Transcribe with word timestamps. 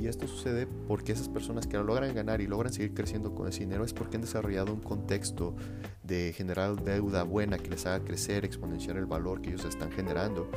Y 0.00 0.08
esto 0.08 0.26
sucede 0.26 0.66
porque 0.66 1.12
esas 1.12 1.28
personas 1.28 1.66
que 1.66 1.76
la 1.76 1.82
logran 1.82 2.14
ganar 2.14 2.40
y 2.40 2.46
logran 2.46 2.72
seguir 2.72 2.94
creciendo 2.94 3.34
con 3.34 3.48
ese 3.48 3.60
dinero 3.60 3.84
es 3.84 3.92
porque 3.92 4.16
han 4.16 4.22
desarrollado 4.22 4.72
un 4.72 4.80
contexto 4.80 5.54
de 6.02 6.32
generar 6.32 6.82
deuda 6.82 7.22
buena 7.22 7.58
que 7.58 7.70
les 7.70 7.86
haga 7.86 8.04
crecer, 8.04 8.44
exponenciar 8.44 8.96
el 8.96 9.06
valor 9.06 9.40
que 9.40 9.50
ellos 9.50 9.64
están 9.64 9.92
generando 9.92 10.50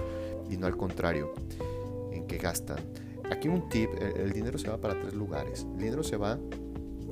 y 0.49 0.57
no 0.57 0.65
al 0.65 0.75
contrario, 0.75 1.33
en 2.11 2.25
que 2.25 2.37
gastan. 2.37 2.79
Aquí 3.29 3.47
un 3.47 3.69
tip, 3.69 3.89
el, 4.01 4.31
dinero 4.31 4.57
se 4.57 4.69
va 4.69 4.77
para 4.77 4.99
tres 4.99 5.13
lugares. 5.13 5.67
El 5.73 5.77
dinero 5.77 6.03
se 6.03 6.17
va, 6.17 6.39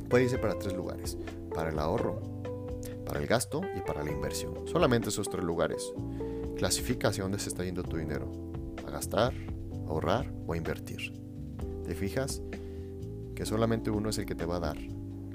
puede 0.09 0.23
irse 0.23 0.37
para 0.37 0.57
tres 0.57 0.73
lugares. 0.73 1.17
Para 1.53 1.69
el 1.69 1.79
ahorro, 1.79 2.21
para 3.05 3.19
el 3.19 3.27
gasto 3.27 3.61
y 3.75 3.81
para 3.81 4.03
la 4.03 4.11
inversión. 4.11 4.67
Solamente 4.67 5.09
esos 5.09 5.29
tres 5.29 5.43
lugares. 5.43 5.93
Clasifica 6.57 7.09
hacia 7.09 7.23
dónde 7.23 7.39
se 7.39 7.49
está 7.49 7.63
yendo 7.63 7.83
tu 7.83 7.97
dinero 7.97 8.44
gastar, 8.91 9.33
ahorrar 9.87 10.31
o 10.47 10.55
invertir. 10.55 11.13
¿Te 11.83 11.95
fijas? 11.95 12.41
Que 13.35 13.45
solamente 13.45 13.91
uno 13.91 14.09
es 14.09 14.17
el 14.17 14.25
que 14.25 14.35
te 14.35 14.45
va 14.45 14.57
a 14.57 14.59
dar, 14.59 14.77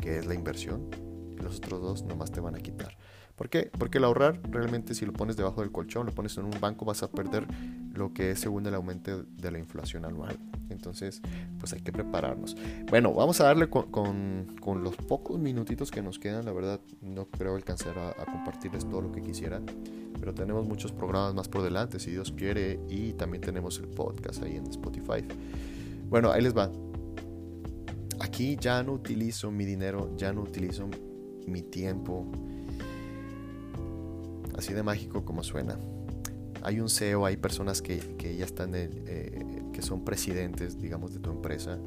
que 0.00 0.18
es 0.18 0.26
la 0.26 0.34
inversión, 0.34 0.88
y 1.30 1.36
los 1.42 1.58
otros 1.58 1.80
dos 1.80 2.02
nomás 2.04 2.32
te 2.32 2.40
van 2.40 2.54
a 2.54 2.60
quitar. 2.60 2.96
¿Por 3.40 3.48
qué? 3.48 3.70
Porque 3.78 3.96
el 3.96 4.04
ahorrar 4.04 4.38
realmente 4.50 4.94
si 4.94 5.06
lo 5.06 5.14
pones 5.14 5.34
debajo 5.34 5.62
del 5.62 5.72
colchón, 5.72 6.04
lo 6.04 6.12
pones 6.12 6.36
en 6.36 6.44
un 6.44 6.60
banco, 6.60 6.84
vas 6.84 7.02
a 7.02 7.10
perder 7.10 7.46
lo 7.94 8.12
que 8.12 8.32
es 8.32 8.40
según 8.40 8.66
el 8.66 8.74
aumento 8.74 9.22
de 9.22 9.50
la 9.50 9.58
inflación 9.58 10.04
anual. 10.04 10.38
Entonces, 10.68 11.22
pues 11.58 11.72
hay 11.72 11.80
que 11.80 11.90
prepararnos. 11.90 12.54
Bueno, 12.90 13.14
vamos 13.14 13.40
a 13.40 13.44
darle 13.44 13.70
con, 13.70 14.58
los 14.82 14.96
pocos 14.96 15.38
minutitos 15.38 15.90
que 15.90 16.02
nos 16.02 16.18
quedan. 16.18 16.44
La 16.44 16.52
verdad, 16.52 16.80
no 17.00 17.30
creo 17.30 17.56
alcanzar 17.56 17.98
a 17.98 18.26
compartirles 18.26 18.86
todo 18.86 19.00
lo 19.00 19.10
que 19.10 19.22
quisiera 19.22 19.62
pero 20.20 20.34
tenemos 20.34 20.68
muchos 20.68 20.92
programas 20.92 21.34
más 21.34 21.48
por 21.48 21.62
delante, 21.62 21.98
si 21.98 22.10
Dios 22.10 22.30
quiere, 22.30 22.78
y 22.90 23.14
también 23.14 23.40
tenemos 23.40 23.78
el 23.78 23.88
podcast 23.88 24.42
ahí 24.42 24.56
en 24.56 24.66
Spotify. 24.66 25.24
Bueno, 26.10 26.30
ahí 26.30 26.42
les 26.42 26.54
va. 26.54 26.70
Aquí 28.20 28.58
ya 28.60 28.82
no 28.82 28.92
utilizo 28.92 29.50
mi 29.50 29.64
dinero, 29.64 30.14
ya 30.18 30.30
no 30.34 30.42
utilizo 30.42 30.90
mi 31.46 31.62
tiempo. 31.62 32.30
Así 34.60 34.74
de 34.74 34.82
mágico 34.82 35.24
como 35.24 35.42
suena. 35.42 35.78
Hay 36.60 36.80
un 36.80 36.90
CEO, 36.90 37.24
hay 37.24 37.38
personas 37.38 37.80
que, 37.80 37.98
ya 38.36 38.44
están, 38.44 38.72
eh, 38.74 39.42
que 39.72 39.80
son 39.80 40.04
presidentes, 40.04 40.78
digamos, 40.78 41.14
de 41.14 41.18
tu 41.18 41.30
empresa 41.30 41.78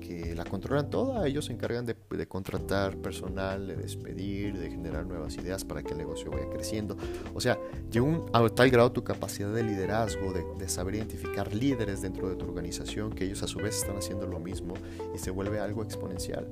que 0.00 0.34
la 0.34 0.42
controlan 0.42 0.90
toda. 0.90 1.28
Ellos 1.28 1.44
se 1.44 1.52
encargan 1.52 1.86
de, 1.86 1.94
contratar 2.26 2.96
personal, 2.96 3.68
de 3.68 3.76
despedir, 3.76 4.58
de 4.58 4.68
generar 4.68 5.06
nuevas 5.06 5.36
ideas 5.36 5.64
para 5.64 5.84
que 5.84 5.92
el 5.92 5.98
negocio 5.98 6.28
vaya 6.32 6.50
creciendo. 6.50 6.96
O 7.36 7.40
sea, 7.40 7.56
llega 7.88 8.20
a 8.32 8.48
tal 8.48 8.68
grado 8.68 8.90
tu 8.90 9.04
capacidad 9.04 9.54
de 9.54 9.62
liderazgo, 9.62 10.32
de, 10.32 10.68
saber 10.68 10.96
identificar 10.96 11.54
líderes 11.54 12.02
dentro 12.02 12.28
de 12.28 12.34
tu 12.34 12.46
organización, 12.46 13.12
que 13.12 13.26
ellos 13.26 13.44
a 13.44 13.46
su 13.46 13.58
vez 13.58 13.76
están 13.76 13.96
haciendo 13.96 14.26
lo 14.26 14.40
mismo 14.40 14.74
y 15.14 15.18
se 15.18 15.30
vuelve 15.30 15.60
algo 15.60 15.84
exponencial. 15.84 16.48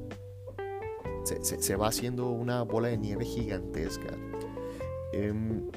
Se, 1.42 1.74
va 1.74 1.88
haciendo 1.88 2.30
una 2.30 2.62
bola 2.62 2.86
de 2.86 2.98
nieve 2.98 3.24
gigantesca. 3.24 4.14
Em, 5.16 5.70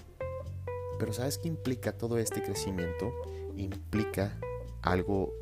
pero 1.00 1.13
¿sabes 1.13 1.38
qué 1.38 1.47
implica 1.47 1.97
todo 1.97 2.17
este 2.17 2.44
crecimiento? 2.44 3.13
Implica 3.55 4.38
algo 4.81 5.33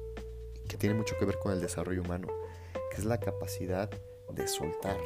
que 0.68 0.78
tiene 0.78 0.94
mucho 0.94 1.16
que 1.18 1.26
ver 1.26 1.40
con 1.40 1.52
el 1.52 1.62
desarrollo 1.62 2.04
humano, 2.04 2.28
que 2.92 2.98
es 2.98 3.06
la 3.06 3.20
capacidad 3.20 3.90
de 4.32 4.48
soltar, 4.48 5.00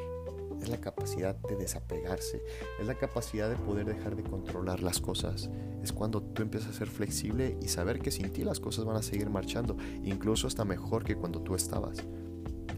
es 0.62 0.68
la 0.68 0.81
capacidad 0.81 1.35
de 1.35 1.56
desapegarse, 1.56 2.44
es 2.81 2.85
la 2.85 2.96
capacidad 2.96 3.50
de 3.50 3.56
poder 3.56 3.85
dejar 3.85 4.18
de 4.18 4.24
controlar 4.24 4.81
las 4.84 5.00
cosas. 5.00 5.50
Es 5.81 5.94
cuando 5.94 6.22
tú 6.22 6.41
empiezas 6.41 6.72
a 6.72 6.78
ser 6.78 6.90
flexible 6.90 7.57
y 7.62 7.69
saber 7.69 8.00
que 8.00 8.12
sin 8.12 8.34
ti 8.34 8.44
las 8.44 8.59
cosas 8.59 8.84
van 8.84 8.97
a 8.97 9.03
seguir 9.03 9.30
marchando, 9.30 9.78
incluso 10.03 10.47
hasta 10.47 10.66
mejor 10.66 11.06
que 11.06 11.16
cuando 11.16 11.41
tú 11.41 11.56
estabas. 11.56 12.00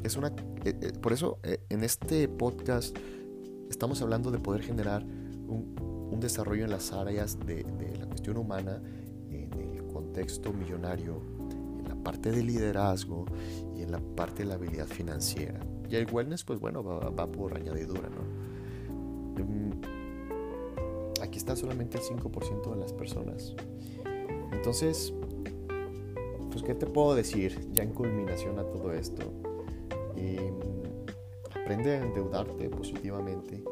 Es 0.04 0.16
una, 0.16 0.28
eh, 0.64 0.76
eh, 0.80 0.92
por 1.02 1.12
eso 1.12 1.40
eh, 1.42 1.60
en 1.70 1.84
este 1.84 2.28
podcast 2.28 2.96
estamos 3.70 4.02
hablando 4.04 4.30
de 4.30 4.38
poder 4.38 4.62
generar 4.62 5.04
un, 5.04 5.93
desarrollo 6.20 6.66
en 6.66 6.72
las 6.72 6.92
áreas 6.92 7.40
de, 7.40 7.64
de 7.64 7.98
la 7.98 8.06
cuestión 8.08 8.38
humana 8.38 8.82
en 9.30 9.54
el 9.54 9.84
contexto 9.88 10.54
millonario 10.54 11.22
parte 12.04 12.32
de 12.32 12.44
liderazgo 12.44 13.26
y 13.76 13.82
en 13.82 13.92
la 13.92 14.00
parte 14.00 14.44
de 14.44 14.50
la 14.50 14.56
habilidad 14.56 14.88
financiera. 14.88 15.60
Y 15.90 15.96
el 15.96 16.08
wellness, 16.12 16.44
pues 16.44 16.60
bueno, 16.60 16.84
va, 16.84 17.28
por 17.28 17.56
añadidura, 17.56 18.10
¿no? 18.10 19.44
Mm, 19.44 19.72
aquí 21.22 21.38
está 21.38 21.56
solamente 21.56 21.98
el 21.98 22.04
5% 22.04 22.72
de 22.72 22.80
las 22.80 22.94
personas. 22.94 23.56
Entonces, 24.52 25.14
pues, 26.52 26.64
¿qué 26.64 26.76
te 26.76 26.86
puedo 26.86 27.16
decir 27.16 27.70
ya 27.72 27.84
en 27.84 27.94
culminación 27.94 28.60
a 28.60 28.64
todo 28.64 28.94
esto? 28.94 29.24
Em, 30.16 30.56
aprende 31.50 31.98
a 31.98 32.04
endeudarte 32.04 32.70
positivamente. 32.70 33.64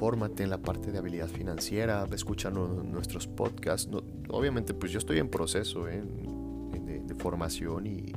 Fórmate 0.00 0.42
en 0.42 0.50
la 0.50 0.58
parte 0.58 0.90
de 0.90 0.98
habilidad 0.98 1.28
financiera, 1.28 2.06
escucha 2.10 2.50
nuestros 2.50 3.28
podcasts. 3.28 3.88
obviamente, 4.30 4.72
pues 4.72 4.92
yo 4.92 4.98
estoy 4.98 5.18
en 5.18 5.28
proceso, 5.28 5.86
¿eh? 5.88 6.02
formación 7.18 7.86
y, 7.86 8.12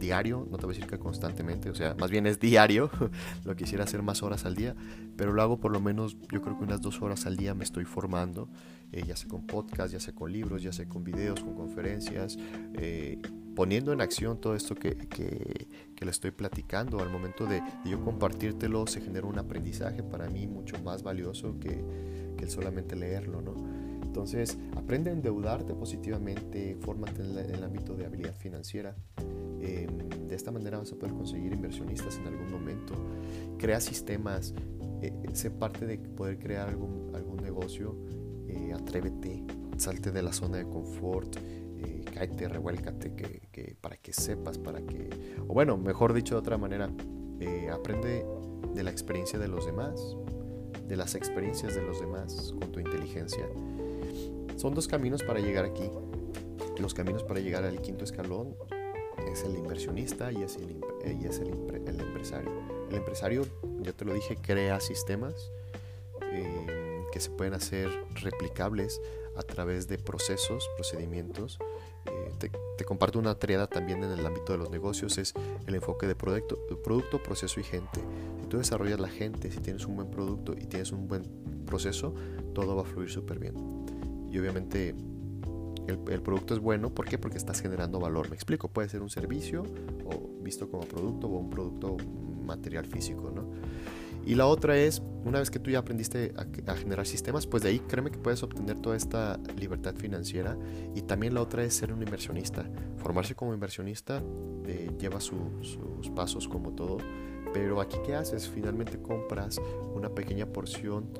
diario, 0.00 0.46
no 0.50 0.58
te 0.58 0.66
voy 0.66 0.74
a 0.74 0.76
decir 0.76 0.90
que 0.90 0.98
constantemente, 0.98 1.70
o 1.70 1.74
sea, 1.74 1.94
más 1.94 2.10
bien 2.10 2.26
es 2.26 2.38
diario, 2.38 2.90
lo 3.44 3.56
quisiera 3.56 3.84
hacer 3.84 4.02
más 4.02 4.22
horas 4.22 4.44
al 4.44 4.54
día, 4.54 4.74
pero 5.16 5.32
lo 5.32 5.40
hago 5.40 5.58
por 5.58 5.72
lo 5.72 5.80
menos, 5.80 6.16
yo 6.30 6.42
creo 6.42 6.58
que 6.58 6.64
unas 6.64 6.80
dos 6.80 7.00
horas 7.00 7.26
al 7.26 7.36
día 7.36 7.54
me 7.54 7.64
estoy 7.64 7.84
formando, 7.84 8.48
eh, 8.92 9.02
ya 9.06 9.16
sea 9.16 9.28
con 9.28 9.46
podcast, 9.46 9.92
ya 9.92 10.00
sea 10.00 10.14
con 10.14 10.32
libros, 10.32 10.62
ya 10.62 10.72
sea 10.72 10.86
con 10.88 11.04
videos, 11.04 11.40
con 11.40 11.54
conferencias, 11.54 12.36
eh, 12.74 13.18
poniendo 13.54 13.92
en 13.92 14.00
acción 14.00 14.40
todo 14.40 14.54
esto 14.54 14.74
que, 14.74 14.96
que, 14.96 16.04
le 16.04 16.10
estoy 16.10 16.32
platicando. 16.32 17.00
Al 17.00 17.08
momento 17.08 17.46
de, 17.46 17.62
yo 17.86 18.04
compartírtelo, 18.04 18.86
se 18.86 19.00
genera 19.00 19.26
un 19.26 19.38
aprendizaje 19.38 20.02
para 20.02 20.28
mí 20.28 20.46
mucho 20.46 20.76
más 20.82 21.02
valioso 21.02 21.58
que, 21.58 21.82
que 22.36 22.44
el 22.44 22.50
solamente 22.50 22.94
leerlo, 22.94 23.40
¿no? 23.40 23.54
Entonces, 24.14 24.58
aprende 24.76 25.10
a 25.10 25.12
endeudarte 25.12 25.74
positivamente, 25.74 26.76
fórmate 26.80 27.22
en, 27.22 27.36
el 27.36 27.64
ámbito 27.64 27.96
de 27.96 28.06
habilidad 28.06 28.36
financiera. 28.36 28.94
Em, 29.60 29.88
de 30.28 30.34
esta 30.34 30.52
manera 30.52 30.78
vas 30.78 30.92
a 30.92 30.96
poder 30.96 31.14
conseguir 31.14 31.52
inversionistas 31.52 32.18
en 32.18 32.26
algún 32.26 32.48
momento. 32.50 32.94
Crea 33.58 33.80
sistemas, 33.80 34.54
eh, 35.02 35.12
sé 35.32 35.50
parte 35.50 35.86
de 35.86 35.98
poder 35.98 36.38
crear 36.38 36.68
algún, 36.68 37.10
algún 37.14 37.38
negocio, 37.38 37.96
eh, 38.46 38.72
atrévete, 38.72 39.42
salte 39.78 40.12
de 40.12 40.22
la 40.22 40.32
zona 40.32 40.58
de 40.58 40.64
confort, 40.64 41.36
eh, 41.84 42.04
cáete, 42.12 42.48
revuélcate, 42.48 43.14
que, 43.14 43.76
para 43.80 43.96
que 43.96 44.12
sepas, 44.12 44.58
para 44.58 44.80
que, 44.80 45.08
o 45.46 45.54
bueno, 45.54 45.76
mejor 45.76 46.12
dicho 46.12 46.34
de 46.34 46.40
otra 46.40 46.58
manera, 46.58 46.90
eh, 47.40 47.68
aprende 47.72 48.24
de 48.74 48.82
la 48.82 48.90
experiencia 48.90 49.38
de 49.38 49.48
los 49.48 49.66
demás, 49.66 50.16
de 50.86 50.96
las 50.96 51.14
experiencias 51.14 51.74
de 51.74 51.82
los 51.82 52.00
demás 52.00 52.54
con 52.58 52.72
tu 52.72 52.80
inteligencia. 52.80 53.48
Son 54.56 54.74
dos 54.74 54.88
caminos 54.88 55.22
para 55.22 55.40
llegar 55.40 55.64
aquí. 55.64 55.90
Los 56.78 56.94
caminos 56.94 57.22
para 57.22 57.40
llegar 57.40 57.64
al 57.64 57.80
quinto 57.80 58.04
escalón 58.04 58.56
es 59.30 59.44
el 59.44 59.56
inversionista 59.56 60.32
y 60.32 60.42
es 60.42 60.56
el, 60.56 60.80
y 61.20 61.26
es 61.26 61.38
el, 61.38 61.48
empresario. 61.48 62.50
El 62.90 62.96
empresario, 62.96 63.46
ya 63.80 63.92
te 63.92 64.04
lo 64.04 64.14
dije, 64.14 64.36
crea 64.36 64.80
sistemas 64.80 65.50
eh, 66.32 67.04
que 67.12 67.20
se 67.20 67.30
pueden 67.30 67.54
hacer 67.54 67.90
replicables 68.22 69.00
a 69.36 69.42
través 69.42 69.88
de 69.88 69.98
procesos, 69.98 70.68
procedimientos. 70.76 71.58
Eh, 72.06 72.50
te, 72.76 72.84
comparto 72.84 73.18
una 73.18 73.38
triada 73.38 73.66
también 73.66 74.04
en 74.04 74.10
el 74.10 74.26
ámbito 74.26 74.52
de 74.52 74.58
los 74.58 74.70
negocios, 74.70 75.18
es 75.18 75.34
el 75.66 75.74
enfoque 75.74 76.06
de 76.06 76.14
producto, 76.14 76.58
producto, 76.82 77.22
proceso 77.22 77.60
y 77.60 77.62
gente. 77.62 78.00
Si 78.40 78.46
tú 78.46 78.58
desarrollas 78.58 79.00
la 79.00 79.08
gente, 79.08 79.50
si 79.50 79.58
tienes 79.58 79.86
un 79.86 79.96
buen 79.96 80.10
producto 80.10 80.52
y 80.52 80.66
tienes 80.66 80.92
un 80.92 81.08
buen 81.08 81.24
proceso, 81.64 82.14
todo 82.54 82.76
va 82.76 82.82
a 82.82 82.84
fluir 82.84 83.10
súper 83.10 83.38
bien. 83.38 83.54
Y 84.30 84.38
obviamente 84.38 84.94
el, 85.86 85.98
el, 86.08 86.22
producto 86.22 86.54
es 86.54 86.60
bueno, 86.60 86.90
¿por 86.90 87.06
qué? 87.06 87.18
Porque 87.18 87.38
estás 87.38 87.60
generando 87.60 87.98
valor. 88.00 88.28
Me 88.28 88.34
explico, 88.34 88.68
puede 88.68 88.88
ser 88.88 89.02
un 89.02 89.10
servicio 89.10 89.62
o 90.04 90.42
visto 90.42 90.68
como 90.70 90.84
producto 90.84 91.26
o 91.26 91.38
un 91.38 91.50
producto 91.50 91.96
material 92.44 92.84
físico, 92.86 93.32
¿no? 93.34 93.44
Y 94.26 94.34
la 94.36 94.46
otra 94.46 94.76
es, 94.76 95.02
una 95.24 95.38
vez 95.38 95.50
que 95.50 95.58
tú 95.58 95.70
ya 95.70 95.80
aprendiste 95.80 96.32
a, 96.36 96.74
generar 96.74 97.06
sistemas, 97.06 97.46
pues 97.46 97.62
de 97.62 97.70
ahí 97.70 97.80
créeme 97.80 98.10
que 98.10 98.18
puedes 98.18 98.42
obtener 98.42 98.78
toda 98.78 98.96
esta 98.96 99.38
libertad 99.58 99.94
financiera. 99.96 100.56
Y 100.94 101.02
también 101.02 101.34
la 101.34 101.42
otra 101.42 101.62
es 101.62 101.74
ser 101.74 101.92
un 101.92 102.02
inversionista. 102.02 102.64
Formarse 102.98 103.34
como 103.34 103.52
inversionista 103.52 104.22
eh, 104.66 104.90
lleva 104.98 105.20
sus 105.20 105.78
pasos 106.14 106.48
como 106.48 106.72
todo. 106.72 106.98
Pero 107.52 107.80
aquí, 107.80 107.98
¿qué 108.04 108.14
haces? 108.14 108.48
Finalmente 108.48 109.00
compras 109.00 109.60
una 109.94 110.08
pequeña 110.08 110.46
porción 110.46 111.10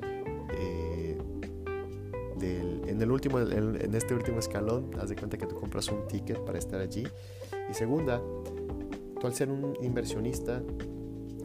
eh, 0.57 1.17
en, 2.41 3.01
el 3.01 3.11
último, 3.11 3.39
en 3.39 3.93
este 3.93 4.15
último 4.15 4.39
escalón. 4.39 4.89
Haz 4.99 5.09
de 5.09 5.15
cuenta 5.15 5.37
que 5.37 5.45
tú 5.45 5.55
compras 5.55 5.87
un 5.89 6.07
ticket 6.07 6.39
para 6.43 6.57
estar 6.57 6.81
allí. 6.81 7.07
Y 7.69 7.73
segunda, 7.73 8.21
tú 9.19 9.27
al 9.27 9.33
ser 9.33 9.49
un 9.49 9.77
inversionista, 9.81 10.61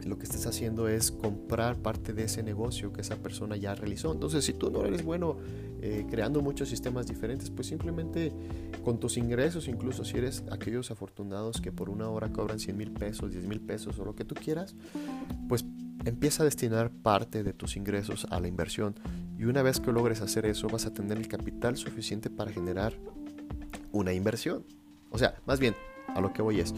lo 0.05 0.17
que 0.17 0.23
estés 0.23 0.45
haciendo 0.45 0.87
es 0.87 1.11
comprar 1.11 1.77
parte 1.77 2.13
de 2.13 2.23
ese 2.23 2.43
negocio 2.43 2.91
que 2.93 3.01
esa 3.01 3.17
persona 3.17 3.55
ya 3.57 3.75
realizó. 3.75 4.11
Entonces, 4.11 4.45
si 4.45 4.53
tú 4.53 4.71
no 4.71 4.85
eres 4.85 5.03
bueno 5.03 5.37
eh, 5.81 6.05
creando 6.09 6.41
muchos 6.41 6.69
sistemas 6.69 7.07
diferentes, 7.07 7.49
pues 7.49 7.67
simplemente 7.67 8.31
con 8.83 8.99
tus 8.99 9.17
ingresos, 9.17 9.67
incluso 9.67 10.03
si 10.05 10.17
eres 10.17 10.43
aquellos 10.51 10.91
afortunados 10.91 11.61
que 11.61 11.71
por 11.71 11.89
una 11.89 12.09
hora 12.09 12.31
cobran 12.31 12.59
100 12.59 12.77
mil 12.77 12.91
pesos, 12.91 13.31
10 13.31 13.45
mil 13.45 13.61
pesos 13.61 13.97
o 13.99 14.05
lo 14.05 14.15
que 14.15 14.25
tú 14.25 14.35
quieras, 14.35 14.75
pues 15.47 15.65
empieza 16.05 16.43
a 16.43 16.45
destinar 16.45 16.91
parte 16.91 17.43
de 17.43 17.53
tus 17.53 17.77
ingresos 17.77 18.25
a 18.29 18.39
la 18.39 18.47
inversión. 18.47 18.95
Y 19.37 19.45
una 19.45 19.61
vez 19.61 19.79
que 19.79 19.91
logres 19.91 20.21
hacer 20.21 20.45
eso, 20.45 20.67
vas 20.67 20.85
a 20.85 20.93
tener 20.93 21.17
el 21.17 21.27
capital 21.27 21.77
suficiente 21.77 22.29
para 22.29 22.51
generar 22.51 22.93
una 23.91 24.13
inversión. 24.13 24.63
O 25.09 25.17
sea, 25.17 25.35
más 25.45 25.59
bien, 25.59 25.75
a 26.07 26.21
lo 26.21 26.33
que 26.33 26.41
voy 26.41 26.59
es, 26.59 26.73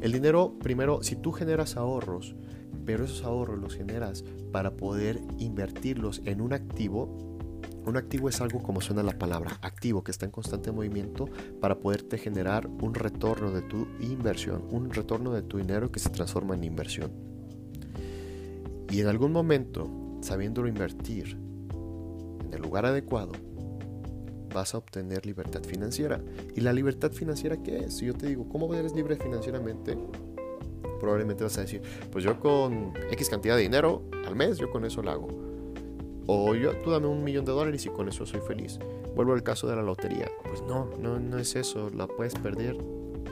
el 0.00 0.12
dinero, 0.12 0.54
primero, 0.60 1.02
si 1.02 1.16
tú 1.16 1.32
generas 1.32 1.76
ahorros, 1.76 2.34
pero 2.86 3.04
esos 3.04 3.24
ahorros 3.24 3.58
los 3.58 3.74
generas 3.74 4.24
para 4.52 4.76
poder 4.76 5.20
invertirlos 5.38 6.22
en 6.24 6.40
un 6.40 6.52
activo, 6.52 7.36
un 7.84 7.96
activo 7.96 8.28
es 8.28 8.40
algo 8.40 8.62
como 8.62 8.80
suena 8.80 9.02
la 9.02 9.18
palabra, 9.18 9.58
activo, 9.60 10.02
que 10.02 10.10
está 10.10 10.24
en 10.24 10.32
constante 10.32 10.72
movimiento 10.72 11.28
para 11.60 11.78
poderte 11.78 12.16
generar 12.16 12.66
un 12.66 12.94
retorno 12.94 13.50
de 13.50 13.62
tu 13.62 13.86
inversión, 14.00 14.64
un 14.70 14.90
retorno 14.90 15.32
de 15.32 15.42
tu 15.42 15.58
dinero 15.58 15.90
que 15.92 16.00
se 16.00 16.10
transforma 16.10 16.54
en 16.54 16.64
inversión. 16.64 17.10
Y 18.90 19.00
en 19.00 19.08
algún 19.08 19.32
momento, 19.32 19.90
sabiéndolo 20.20 20.68
invertir 20.68 21.36
en 22.44 22.54
el 22.54 22.62
lugar 22.62 22.86
adecuado, 22.86 23.32
vas 24.54 24.74
a 24.74 24.78
obtener 24.78 25.26
libertad 25.26 25.62
financiera. 25.62 26.20
¿Y 26.54 26.60
la 26.60 26.72
libertad 26.72 27.12
financiera 27.12 27.62
qué 27.62 27.84
es? 27.84 27.98
Si 27.98 28.06
yo 28.06 28.14
te 28.14 28.26
digo, 28.26 28.48
¿cómo 28.48 28.72
eres 28.74 28.94
libre 28.94 29.16
financieramente? 29.16 29.96
Probablemente 30.98 31.44
vas 31.44 31.56
a 31.58 31.62
decir, 31.62 31.82
pues 32.10 32.24
yo 32.24 32.38
con 32.40 32.94
X 33.10 33.28
cantidad 33.28 33.56
de 33.56 33.62
dinero 33.62 34.02
al 34.26 34.36
mes, 34.36 34.58
yo 34.58 34.70
con 34.70 34.84
eso 34.84 35.02
lo 35.02 35.10
hago. 35.10 35.28
O 36.26 36.54
yo, 36.54 36.76
tú 36.78 36.90
dame 36.90 37.06
un 37.06 37.22
millón 37.22 37.44
de 37.44 37.52
dólares 37.52 37.86
y 37.86 37.88
con 37.88 38.08
eso 38.08 38.26
soy 38.26 38.40
feliz. 38.40 38.78
Vuelvo 39.14 39.32
al 39.32 39.42
caso 39.42 39.68
de 39.68 39.76
la 39.76 39.82
lotería. 39.82 40.28
Pues 40.44 40.60
no, 40.62 40.90
no, 40.98 41.20
no 41.20 41.38
es 41.38 41.54
eso. 41.54 41.90
La 41.90 42.08
puedes 42.08 42.34
perder 42.34 42.76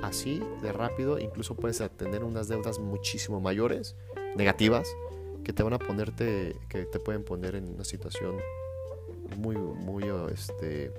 así 0.02 0.40
de 0.62 0.72
rápido. 0.72 1.18
Incluso 1.18 1.56
puedes 1.56 1.82
tener 1.96 2.22
unas 2.22 2.46
deudas 2.48 2.78
muchísimo 2.78 3.40
mayores, 3.40 3.96
negativas, 4.36 4.88
que 5.42 5.52
te 5.52 5.62
van 5.62 5.74
a 5.74 5.78
ponerte, 5.78 6.56
que 6.68 6.84
te 6.84 6.98
pueden 7.00 7.24
poner 7.24 7.56
en 7.56 7.68
una 7.74 7.84
situación 7.84 8.36
muy, 9.36 9.56
muy, 9.56 10.04
este, 10.32 10.92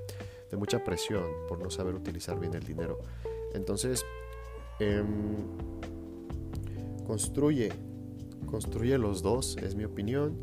de 0.51 0.57
mucha 0.57 0.83
presión 0.83 1.23
por 1.47 1.59
no 1.59 1.69
saber 1.69 1.95
utilizar 1.95 2.39
bien 2.39 2.53
el 2.53 2.63
dinero. 2.65 3.00
Entonces, 3.53 4.06
em, 4.79 5.06
construye, 7.05 7.71
construye 8.45 8.97
los 8.97 9.21
dos, 9.21 9.57
es 9.57 9.75
mi 9.75 9.85
opinión. 9.85 10.37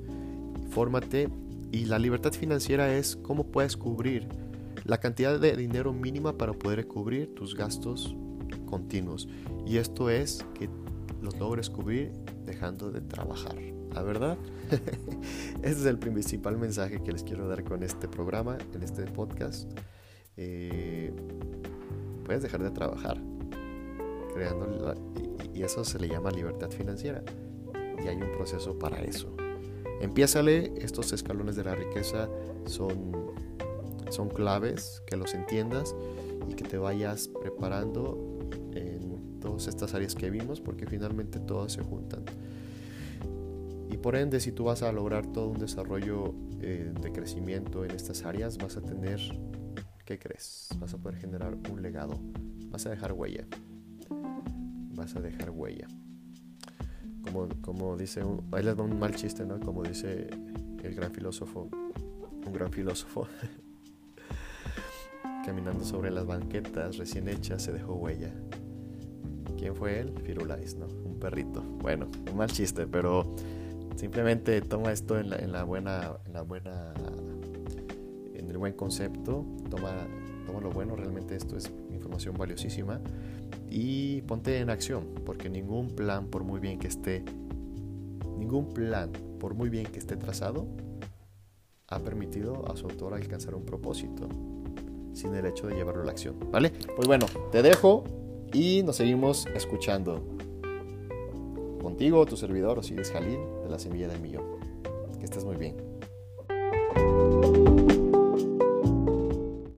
Fórmate 0.70 1.28
y 1.70 1.84
la 1.84 1.98
libertad 1.98 2.32
financiera 2.32 2.94
es 2.94 3.16
cómo 3.16 3.46
puedes 3.46 3.76
cubrir 3.76 4.28
la 4.84 4.98
cantidad 4.98 5.38
de 5.38 5.56
dinero 5.56 5.92
mínima 5.92 6.36
para 6.38 6.52
poder 6.52 6.86
cubrir 6.86 7.34
tus 7.34 7.54
gastos 7.54 8.16
continuos. 8.66 9.28
Y 9.66 9.76
esto 9.76 10.10
es 10.10 10.44
que 10.54 10.68
los 11.20 11.38
logres 11.38 11.70
cubrir 11.70 12.12
dejando 12.44 12.90
de 12.90 13.00
trabajar. 13.00 13.56
¿La 13.94 14.02
verdad? 14.02 14.38
Ese 15.62 15.80
es 15.80 15.84
el 15.86 15.98
principal 15.98 16.56
mensaje 16.56 17.02
que 17.02 17.12
les 17.12 17.22
quiero 17.22 17.46
dar 17.46 17.62
con 17.62 17.82
este 17.82 18.08
programa, 18.08 18.56
en 18.74 18.82
este 18.82 19.04
podcast. 19.04 19.70
Eh, 20.38 21.12
puedes 22.24 22.42
dejar 22.42 22.62
de 22.62 22.70
trabajar 22.70 23.20
creando 24.32 24.94
y, 25.54 25.62
eso 25.62 25.84
se 25.84 25.98
le 25.98 26.08
llama 26.08 26.30
libertad 26.30 26.70
financiera 26.70 27.22
y 28.02 28.08
hay 28.08 28.16
un 28.16 28.32
proceso 28.32 28.78
para 28.78 29.00
eso. 29.02 29.36
Empiézale, 30.00 30.72
estos 30.78 31.12
escalones 31.12 31.54
de 31.54 31.62
la 31.62 31.76
riqueza 31.76 32.28
son, 32.66 33.12
son 34.10 34.28
claves, 34.28 35.02
que 35.06 35.16
los 35.16 35.34
entiendas 35.34 35.94
y 36.48 36.54
que 36.54 36.64
te 36.64 36.78
vayas 36.78 37.28
preparando 37.28 38.40
en 38.72 39.38
todas 39.40 39.68
estas 39.68 39.94
áreas 39.94 40.16
que 40.16 40.30
vimos 40.30 40.60
porque 40.60 40.86
finalmente 40.86 41.38
todas 41.38 41.72
se 41.72 41.82
juntan. 41.82 42.24
Y 43.92 43.98
por 43.98 44.16
ende, 44.16 44.40
si 44.40 44.52
tú 44.52 44.64
vas 44.64 44.82
a 44.82 44.90
lograr 44.90 45.26
todo 45.26 45.48
un 45.48 45.58
desarrollo 45.58 46.34
eh, 46.62 46.92
de 47.00 47.12
crecimiento 47.12 47.84
en 47.84 47.90
estas 47.90 48.24
áreas, 48.24 48.56
vas 48.56 48.78
a 48.78 48.80
tener, 48.80 49.20
¿qué 50.06 50.18
crees? 50.18 50.70
Vas 50.78 50.94
a 50.94 50.98
poder 50.98 51.18
generar 51.18 51.54
un 51.70 51.82
legado, 51.82 52.18
vas 52.70 52.86
a 52.86 52.90
dejar 52.90 53.12
huella, 53.12 53.46
vas 54.92 55.16
a 55.16 55.20
dejar 55.20 55.50
huella. 55.50 55.88
Como, 57.22 57.48
como 57.60 57.96
dice, 57.96 58.24
un, 58.24 58.48
ahí 58.52 58.64
les 58.64 58.78
va 58.78 58.82
un 58.82 58.98
mal 58.98 59.14
chiste, 59.14 59.44
¿no? 59.44 59.60
Como 59.60 59.82
dice 59.82 60.28
el 60.82 60.94
gran 60.94 61.12
filósofo, 61.12 61.68
un 62.46 62.52
gran 62.52 62.70
filósofo, 62.72 63.28
caminando 65.44 65.84
sobre 65.84 66.10
las 66.10 66.26
banquetas 66.26 66.96
recién 66.96 67.28
hechas 67.28 67.62
se 67.62 67.72
dejó 67.72 67.94
huella. 67.94 68.32
¿Quién 69.56 69.76
fue 69.76 70.00
él? 70.00 70.12
Firulais, 70.24 70.76
¿no? 70.76 70.86
Un 70.86 71.20
perrito. 71.20 71.62
Bueno, 71.62 72.08
un 72.30 72.36
mal 72.36 72.50
chiste, 72.50 72.86
pero 72.86 73.36
Simplemente 73.96 74.60
toma 74.62 74.92
esto 74.92 75.18
en 75.18 75.52
la, 75.52 75.64
buena, 75.64 76.16
en 76.26 76.32
la 76.32 76.42
buena, 76.42 76.94
en 78.34 78.50
el 78.50 78.58
buen 78.58 78.72
concepto, 78.72 79.46
toma, 79.70 79.92
lo 80.60 80.70
bueno, 80.70 80.96
realmente 80.96 81.36
esto 81.36 81.56
es 81.56 81.70
información 81.90 82.36
valiosísima 82.36 83.00
y 83.70 84.22
ponte 84.22 84.58
en 84.58 84.70
acción, 84.70 85.06
porque 85.24 85.48
ningún 85.48 85.88
plan, 85.90 86.26
por 86.26 86.44
muy 86.44 86.60
bien 86.60 86.78
que 86.78 86.88
esté, 86.88 87.24
ningún 88.38 88.72
plan, 88.72 89.10
por 89.38 89.54
muy 89.54 89.68
bien 89.68 89.86
que 89.86 89.98
esté 89.98 90.16
trazado, 90.16 90.66
ha 91.88 91.98
permitido 91.98 92.70
a 92.70 92.76
su 92.76 92.86
autor 92.86 93.14
alcanzar 93.14 93.54
un 93.54 93.64
propósito 93.64 94.28
sin 95.12 95.34
el 95.34 95.46
hecho 95.46 95.66
de 95.66 95.74
llevarlo 95.74 96.02
a 96.02 96.04
la 96.06 96.12
acción, 96.12 96.36
¿vale? 96.50 96.72
Pues 96.96 97.06
bueno, 97.06 97.26
te 97.50 97.62
dejo 97.62 98.04
y 98.52 98.82
nos 98.82 98.96
seguimos 98.96 99.46
escuchando. 99.54 100.22
Contigo, 101.82 102.24
tu 102.26 102.36
servidor, 102.36 102.78
Osiris 102.78 103.10
Jalil, 103.10 103.38
de 103.64 103.68
la 103.68 103.78
Semilla 103.78 104.08
del 104.08 104.20
Millón. 104.20 104.44
Que 105.18 105.24
estés 105.24 105.44
muy 105.44 105.56
bien. 105.56 105.91